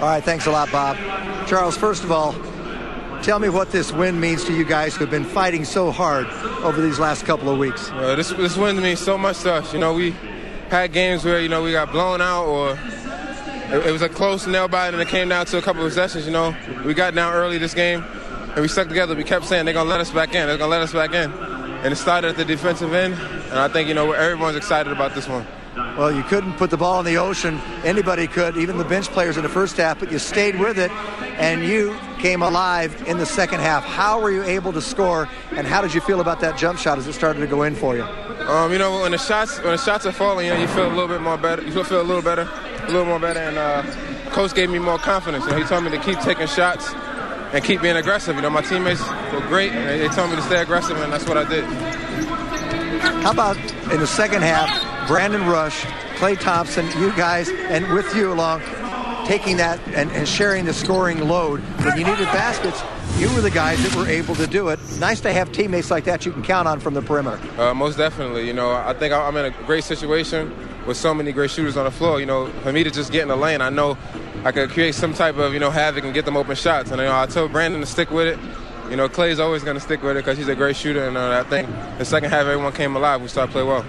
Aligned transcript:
All 0.00 0.06
right, 0.06 0.24
thanks 0.24 0.46
a 0.46 0.50
lot, 0.50 0.72
Bob. 0.72 0.96
Charles, 1.46 1.76
first 1.76 2.04
of 2.04 2.10
all, 2.10 2.32
tell 3.22 3.38
me 3.38 3.50
what 3.50 3.70
this 3.70 3.92
win 3.92 4.18
means 4.18 4.44
to 4.44 4.52
you 4.54 4.64
guys 4.64 4.96
who 4.96 5.04
have 5.04 5.10
been 5.10 5.26
fighting 5.26 5.62
so 5.62 5.90
hard 5.90 6.26
over 6.64 6.80
these 6.80 6.98
last 6.98 7.26
couple 7.26 7.50
of 7.50 7.58
weeks. 7.58 7.90
Uh, 7.90 8.16
this 8.16 8.30
this 8.30 8.56
win 8.56 8.80
means 8.80 8.98
so 8.98 9.18
much 9.18 9.40
to 9.40 9.52
us. 9.52 9.74
You 9.74 9.78
know, 9.78 9.92
we 9.92 10.12
had 10.70 10.94
games 10.94 11.22
where 11.22 11.38
you 11.38 11.50
know 11.50 11.62
we 11.62 11.72
got 11.72 11.92
blown 11.92 12.22
out 12.22 12.46
or 12.46 12.78
it, 13.76 13.88
it 13.88 13.92
was 13.92 14.00
a 14.00 14.08
close 14.08 14.46
nail 14.46 14.68
bite 14.68 14.94
and 14.94 15.02
it 15.02 15.08
came 15.08 15.28
down 15.28 15.44
to 15.44 15.58
a 15.58 15.62
couple 15.62 15.82
of 15.82 15.90
possessions. 15.90 16.24
You 16.24 16.32
know, 16.32 16.56
we 16.86 16.94
got 16.94 17.14
down 17.14 17.34
early 17.34 17.58
this 17.58 17.74
game 17.74 18.02
and 18.54 18.62
we 18.62 18.68
stuck 18.68 18.88
together. 18.88 19.14
We 19.14 19.24
kept 19.24 19.44
saying 19.44 19.66
they're 19.66 19.74
gonna 19.74 19.90
let 19.90 20.00
us 20.00 20.10
back 20.10 20.34
in. 20.34 20.46
They're 20.46 20.56
gonna 20.56 20.70
let 20.70 20.80
us 20.80 20.94
back 20.94 21.12
in, 21.12 21.30
and 21.30 21.92
it 21.92 21.96
started 21.96 22.28
at 22.28 22.36
the 22.38 22.46
defensive 22.46 22.94
end. 22.94 23.12
And 23.50 23.58
I 23.58 23.68
think 23.68 23.86
you 23.86 23.92
know 23.92 24.12
everyone's 24.12 24.56
excited 24.56 24.94
about 24.94 25.14
this 25.14 25.28
one. 25.28 25.46
Well, 26.00 26.10
you 26.10 26.22
couldn't 26.22 26.54
put 26.54 26.70
the 26.70 26.78
ball 26.78 26.98
in 27.00 27.04
the 27.04 27.18
ocean. 27.18 27.60
Anybody 27.84 28.26
could, 28.26 28.56
even 28.56 28.78
the 28.78 28.86
bench 28.86 29.08
players 29.08 29.36
in 29.36 29.42
the 29.42 29.50
first 29.50 29.76
half, 29.76 30.00
but 30.00 30.10
you 30.10 30.18
stayed 30.18 30.58
with 30.58 30.78
it 30.78 30.90
and 31.36 31.62
you 31.62 31.94
came 32.18 32.40
alive 32.40 33.06
in 33.06 33.18
the 33.18 33.26
second 33.26 33.60
half. 33.60 33.84
How 33.84 34.18
were 34.18 34.30
you 34.30 34.42
able 34.42 34.72
to 34.72 34.80
score 34.80 35.28
and 35.50 35.66
how 35.66 35.82
did 35.82 35.92
you 35.92 36.00
feel 36.00 36.22
about 36.22 36.40
that 36.40 36.56
jump 36.56 36.78
shot 36.78 36.96
as 36.96 37.06
it 37.06 37.12
started 37.12 37.40
to 37.40 37.46
go 37.46 37.64
in 37.64 37.74
for 37.74 37.96
you? 37.96 38.02
Um, 38.04 38.72
you 38.72 38.78
know, 38.78 39.02
when 39.02 39.12
the 39.12 39.18
shots 39.18 39.58
when 39.58 39.72
the 39.72 39.76
shots 39.76 40.06
are 40.06 40.12
falling, 40.12 40.46
you 40.46 40.54
know, 40.54 40.60
you 40.60 40.68
feel 40.68 40.86
a 40.86 40.88
little 40.88 41.06
bit 41.06 41.20
more 41.20 41.36
better. 41.36 41.60
You 41.60 41.84
feel 41.84 42.00
a 42.00 42.02
little 42.02 42.22
better, 42.22 42.48
a 42.84 42.86
little 42.86 43.04
more 43.04 43.20
better, 43.20 43.40
and 43.40 43.58
uh, 43.58 43.82
coach 44.30 44.54
gave 44.54 44.70
me 44.70 44.78
more 44.78 44.96
confidence. 44.96 45.44
You 45.44 45.50
know, 45.50 45.58
he 45.58 45.64
told 45.64 45.84
me 45.84 45.90
to 45.90 45.98
keep 45.98 46.18
taking 46.20 46.46
shots 46.46 46.94
and 47.52 47.62
keep 47.62 47.82
being 47.82 47.96
aggressive. 47.96 48.36
You 48.36 48.40
know, 48.40 48.48
my 48.48 48.62
teammates 48.62 49.06
were 49.34 49.46
great, 49.48 49.72
and 49.72 50.00
they 50.00 50.08
told 50.16 50.30
me 50.30 50.36
to 50.36 50.42
stay 50.42 50.62
aggressive, 50.62 50.96
and 50.96 51.12
that's 51.12 51.28
what 51.28 51.36
I 51.36 51.46
did. 51.46 51.64
How 53.22 53.32
about 53.32 53.58
in 53.92 54.00
the 54.00 54.06
second 54.06 54.40
half, 54.40 54.70
Brandon 55.10 55.44
Rush, 55.44 55.80
Klay 56.18 56.38
Thompson, 56.38 56.86
you 57.00 57.10
guys, 57.16 57.48
and 57.48 57.92
with 57.92 58.14
you 58.14 58.32
along, 58.32 58.62
taking 59.26 59.56
that 59.56 59.80
and, 59.88 60.08
and 60.12 60.28
sharing 60.28 60.66
the 60.66 60.72
scoring 60.72 61.26
load. 61.26 61.58
When 61.84 61.98
you 61.98 62.04
needed 62.04 62.26
baskets, 62.26 62.80
you 63.18 63.28
were 63.34 63.40
the 63.40 63.50
guys 63.50 63.82
that 63.82 63.96
were 63.96 64.06
able 64.06 64.36
to 64.36 64.46
do 64.46 64.68
it. 64.68 64.78
Nice 65.00 65.20
to 65.22 65.32
have 65.32 65.50
teammates 65.50 65.90
like 65.90 66.04
that 66.04 66.24
you 66.24 66.30
can 66.30 66.44
count 66.44 66.68
on 66.68 66.78
from 66.78 66.94
the 66.94 67.02
perimeter. 67.02 67.40
Uh, 67.60 67.74
most 67.74 67.98
definitely. 67.98 68.46
You 68.46 68.52
know, 68.52 68.70
I 68.70 68.94
think 68.94 69.12
I'm 69.12 69.36
in 69.36 69.46
a 69.46 69.50
great 69.66 69.82
situation 69.82 70.54
with 70.86 70.96
so 70.96 71.12
many 71.12 71.32
great 71.32 71.50
shooters 71.50 71.76
on 71.76 71.86
the 71.86 71.90
floor. 71.90 72.20
You 72.20 72.26
know, 72.26 72.46
for 72.62 72.72
me 72.72 72.84
to 72.84 72.90
just 72.92 73.10
get 73.10 73.22
in 73.22 73.28
the 73.28 73.36
lane, 73.36 73.62
I 73.62 73.68
know 73.68 73.98
I 74.44 74.52
could 74.52 74.70
create 74.70 74.94
some 74.94 75.12
type 75.12 75.38
of, 75.38 75.52
you 75.52 75.58
know, 75.58 75.72
havoc 75.72 76.04
and 76.04 76.14
get 76.14 76.24
them 76.24 76.36
open 76.36 76.54
shots. 76.54 76.92
And, 76.92 77.00
you 77.00 77.08
know, 77.08 77.20
I 77.20 77.26
told 77.26 77.50
Brandon 77.50 77.80
to 77.80 77.86
stick 77.88 78.12
with 78.12 78.28
it. 78.28 78.38
You 78.88 78.96
know, 78.96 79.08
Klay's 79.08 79.40
always 79.40 79.64
going 79.64 79.76
to 79.76 79.80
stick 79.80 80.04
with 80.04 80.12
it 80.16 80.20
because 80.24 80.38
he's 80.38 80.46
a 80.46 80.54
great 80.54 80.76
shooter. 80.76 81.08
And 81.08 81.16
uh, 81.16 81.44
I 81.44 81.50
think 81.50 81.68
the 81.98 82.04
second 82.04 82.30
half, 82.30 82.46
everyone 82.46 82.72
came 82.72 82.94
alive. 82.94 83.20
We 83.20 83.26
started 83.26 83.48
to 83.48 83.52
play 83.52 83.64
well. 83.64 83.84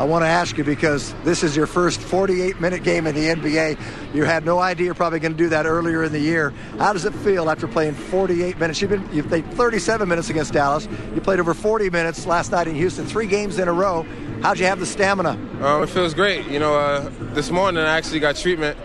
I 0.00 0.04
want 0.04 0.22
to 0.22 0.28
ask 0.28 0.56
you 0.56 0.64
because 0.64 1.14
this 1.24 1.42
is 1.42 1.54
your 1.54 1.66
first 1.66 2.00
48 2.00 2.58
minute 2.58 2.82
game 2.82 3.06
in 3.06 3.14
the 3.14 3.26
NBA. 3.26 3.78
You 4.14 4.24
had 4.24 4.46
no 4.46 4.58
idea 4.58 4.86
you're 4.86 4.94
probably 4.94 5.20
going 5.20 5.32
to 5.32 5.38
do 5.38 5.50
that 5.50 5.66
earlier 5.66 6.02
in 6.02 6.10
the 6.10 6.18
year. 6.18 6.54
How 6.78 6.94
does 6.94 7.04
it 7.04 7.12
feel 7.16 7.50
after 7.50 7.68
playing 7.68 7.92
48 7.92 8.58
minutes? 8.58 8.80
You've 8.80 8.92
been 8.92 9.06
you 9.12 9.22
played 9.22 9.44
37 9.52 10.08
minutes 10.08 10.30
against 10.30 10.54
Dallas. 10.54 10.88
You 11.14 11.20
played 11.20 11.38
over 11.38 11.52
40 11.52 11.90
minutes 11.90 12.24
last 12.24 12.50
night 12.50 12.66
in 12.66 12.76
Houston, 12.76 13.04
three 13.04 13.26
games 13.26 13.58
in 13.58 13.68
a 13.68 13.74
row. 13.74 14.06
How'd 14.40 14.58
you 14.58 14.64
have 14.64 14.80
the 14.80 14.86
stamina? 14.86 15.32
Um, 15.62 15.82
it 15.82 15.90
feels 15.90 16.14
great. 16.14 16.46
You 16.46 16.60
know, 16.60 16.78
uh, 16.78 17.10
this 17.34 17.50
morning 17.50 17.84
I 17.84 17.98
actually 17.98 18.20
got 18.20 18.36
treatment. 18.36 18.78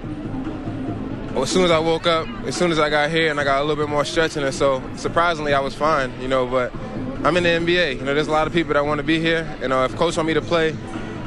As 1.37 1.49
soon 1.49 1.63
as 1.63 1.71
I 1.71 1.79
woke 1.79 2.07
up, 2.07 2.27
as 2.45 2.57
soon 2.57 2.73
as 2.73 2.79
I 2.79 2.89
got 2.89 3.09
here, 3.09 3.31
and 3.31 3.39
I 3.39 3.45
got 3.45 3.61
a 3.61 3.63
little 3.63 3.81
bit 3.81 3.89
more 3.89 4.03
stretching, 4.03 4.43
and 4.43 4.53
so 4.53 4.83
surprisingly 4.97 5.53
I 5.53 5.61
was 5.61 5.75
fine. 5.75 6.11
You 6.21 6.27
know, 6.27 6.45
but 6.45 6.75
I'm 7.23 7.37
in 7.37 7.43
the 7.43 7.49
NBA. 7.49 7.99
You 7.99 8.01
know, 8.03 8.13
there's 8.13 8.27
a 8.27 8.31
lot 8.31 8.47
of 8.47 8.53
people 8.53 8.73
that 8.73 8.85
want 8.85 8.97
to 8.97 9.03
be 9.03 9.21
here. 9.21 9.57
You 9.61 9.69
know, 9.69 9.85
if 9.85 9.95
coach 9.95 10.17
want 10.17 10.27
me 10.27 10.33
to 10.33 10.41
play 10.41 10.75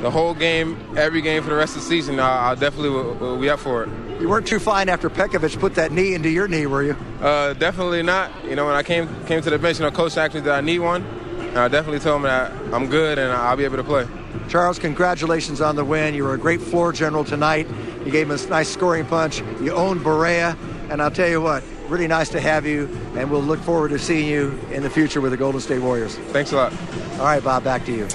the 0.00 0.10
whole 0.10 0.34
game, 0.34 0.78
every 0.96 1.20
game 1.20 1.42
for 1.42 1.50
the 1.50 1.56
rest 1.56 1.77
of 1.77 1.82
the 1.82 1.88
season, 1.88 2.20
I, 2.20 2.50
I 2.50 2.54
definitely 2.54 2.91
will, 2.91 3.14
will 3.14 3.38
be 3.38 3.50
up 3.50 3.58
for 3.58 3.84
it. 3.84 3.88
You 4.20 4.28
weren't 4.28 4.46
too 4.46 4.58
fine 4.58 4.88
after 4.88 5.08
Pekovic 5.08 5.58
put 5.58 5.74
that 5.77 5.92
knee 5.92 6.14
into 6.14 6.28
your 6.28 6.48
knee, 6.48 6.66
were 6.66 6.82
you? 6.82 6.96
Uh, 7.20 7.52
definitely 7.54 8.02
not. 8.02 8.32
You 8.44 8.56
know, 8.56 8.66
when 8.66 8.74
I 8.74 8.82
came 8.82 9.08
came 9.26 9.41
to 9.42 9.50
the 9.50 9.58
bench, 9.58 9.78
you 9.78 9.84
know, 9.84 9.91
coach 9.91 10.16
asked 10.16 10.34
me 10.34 10.41
that 10.41 10.54
I 10.54 10.60
need 10.60 10.80
one. 10.80 11.04
And 11.48 11.58
I 11.58 11.69
definitely 11.69 12.00
told 12.00 12.16
him 12.16 12.22
that 12.22 12.53
I'm 12.75 12.88
good 12.88 13.19
and 13.19 13.32
I'll 13.32 13.56
be 13.56 13.64
able 13.64 13.76
to 13.76 13.84
play. 13.84 14.06
Charles, 14.48 14.78
congratulations 14.78 15.60
on 15.60 15.76
the 15.76 15.84
win. 15.84 16.15
You 16.15 16.25
were 16.25 16.34
a 16.34 16.38
great 16.38 16.60
floor 16.60 16.92
general 16.92 17.25
tonight. 17.25 17.66
You 18.04 18.10
gave 18.10 18.30
him 18.30 18.38
a 18.38 18.47
nice 18.48 18.69
scoring 18.69 19.06
punch. 19.06 19.41
You 19.60 19.72
owned 19.72 20.00
Barea. 20.00 20.56
And 20.91 21.03
I'll 21.03 21.10
tell 21.10 21.28
you 21.28 21.41
what, 21.41 21.62
really 21.88 22.09
nice 22.09 22.30
to 22.30 22.41
have 22.41 22.66
you. 22.66 22.88
And 23.15 23.30
we'll 23.30 23.42
look 23.42 23.60
forward 23.60 23.91
to 23.91 23.98
seeing 23.98 24.28
you 24.28 24.59
in 24.72 24.82
the 24.82 24.91
future 24.91 25.20
with 25.20 25.32
the 25.32 25.36
Golden 25.36 25.60
State 25.60 25.80
Warriors. 25.80 26.16
Thanks 26.16 26.53
a 26.53 26.56
lot. 26.56 26.72
All 27.12 27.26
right, 27.26 27.44
Bob, 27.44 27.65
back 27.65 27.84
to 27.86 27.92
you. 27.92 28.09